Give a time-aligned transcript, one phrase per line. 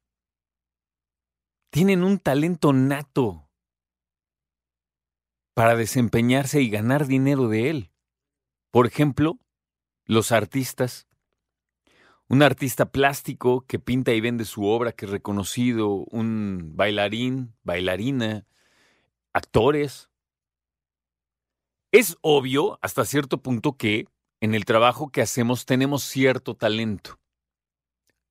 [1.70, 3.48] Tienen un talento nato
[5.54, 7.89] para desempeñarse y ganar dinero de él.
[8.70, 9.38] Por ejemplo,
[10.04, 11.06] los artistas.
[12.28, 18.46] Un artista plástico que pinta y vende su obra, que es reconocido, un bailarín, bailarina,
[19.32, 20.10] actores.
[21.90, 24.06] Es obvio hasta cierto punto que
[24.40, 27.18] en el trabajo que hacemos tenemos cierto talento,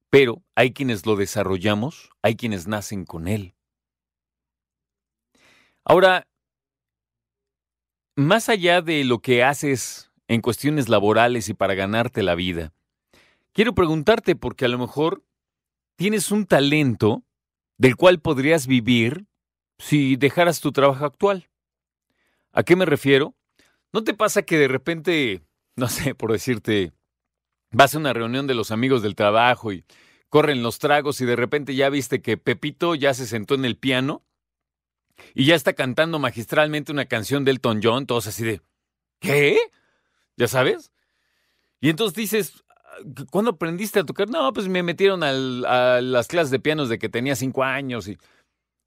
[0.09, 3.53] pero hay quienes lo desarrollamos, hay quienes nacen con él.
[5.83, 6.25] Ahora,
[8.15, 12.71] más allá de lo que haces en cuestiones laborales y para ganarte la vida,
[13.51, 15.25] quiero preguntarte porque a lo mejor
[15.97, 17.23] tienes un talento
[17.77, 19.25] del cual podrías vivir
[19.79, 21.49] si dejaras tu trabajo actual.
[22.51, 23.35] ¿A qué me refiero?
[23.91, 25.41] ¿No te pasa que de repente,
[25.75, 26.93] no sé, por decirte,
[27.71, 29.83] vas a una reunión de los amigos del trabajo y
[30.29, 33.77] corren los tragos y de repente ya viste que Pepito ya se sentó en el
[33.77, 34.23] piano
[35.33, 38.61] y ya está cantando magistralmente una canción de Elton John, todos así de,
[39.19, 39.57] ¿qué?
[40.39, 40.89] ¿Ya sabes?
[41.81, 42.63] Y entonces dices,
[43.29, 44.29] ¿cuándo aprendiste a tocar?
[44.29, 48.17] No, pues me metieron a las clases de pianos de que tenía cinco años y,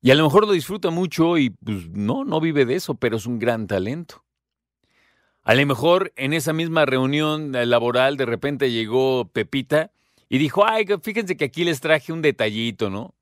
[0.01, 3.19] y a lo mejor lo disfruta mucho y pues no, no vive de eso, pero
[3.19, 4.25] es un gran talento.
[5.43, 9.93] A lo mejor en esa misma reunión laboral de repente llegó Pepita
[10.31, 13.15] y dijo, ay, fíjense que aquí les traje un detallito, ¿no?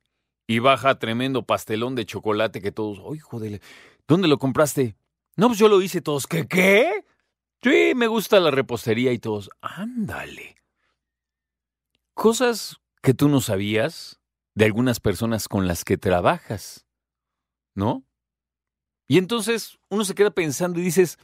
[0.46, 3.60] Y baja tremendo pastelón de chocolate que todos, ¡ay, joder!
[4.06, 4.94] ¿Dónde lo compraste?
[5.36, 7.04] No, pues yo lo hice todos, ¿qué, qué?
[7.62, 10.56] Sí, me gusta la repostería y todos, ándale.
[12.14, 14.20] Cosas que tú no sabías
[14.54, 16.86] de algunas personas con las que trabajas,
[17.74, 18.04] ¿no?
[19.06, 21.18] Y entonces uno se queda pensando y dices,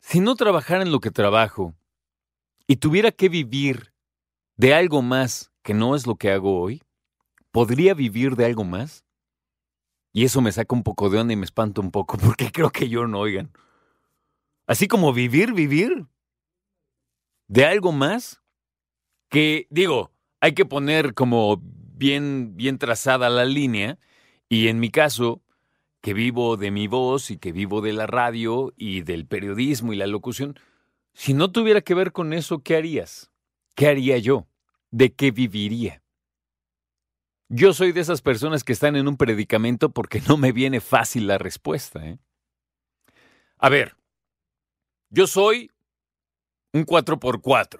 [0.00, 1.74] si no trabajara en lo que trabajo
[2.66, 3.92] y tuviera que vivir
[4.56, 6.82] de algo más que no es lo que hago hoy,
[7.50, 9.04] ¿podría vivir de algo más?
[10.12, 12.70] Y eso me saca un poco de onda y me espanta un poco porque creo
[12.70, 13.50] que yo no, oigan.
[14.66, 16.06] Así como vivir, vivir
[17.48, 18.42] de algo más
[19.28, 20.10] que, digo,
[20.40, 23.98] hay que poner como bien, bien trazada la línea
[24.48, 25.42] y en mi caso,
[26.00, 29.96] que vivo de mi voz y que vivo de la radio y del periodismo y
[29.96, 30.58] la locución,
[31.14, 33.30] si no tuviera que ver con eso, ¿qué harías?
[33.74, 34.46] ¿Qué haría yo?
[34.90, 36.02] ¿De qué viviría?
[37.48, 41.26] Yo soy de esas personas que están en un predicamento porque no me viene fácil
[41.26, 42.06] la respuesta.
[42.06, 42.18] ¿eh?
[43.58, 43.96] A ver,
[45.14, 45.70] yo soy
[46.72, 47.78] un 4x4.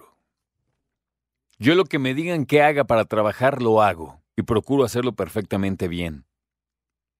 [1.59, 5.89] Yo lo que me digan que haga para trabajar lo hago y procuro hacerlo perfectamente
[5.89, 6.25] bien.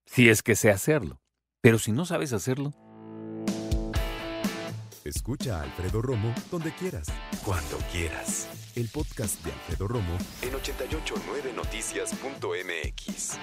[0.06, 1.20] Si es que sé hacerlo.
[1.60, 2.74] Pero si no sabes hacerlo.
[5.04, 7.08] Escucha a Alfredo Romo donde quieras,
[7.44, 8.48] cuando quieras.
[8.76, 13.38] El podcast de Alfredo Romo en 889noticias.mx.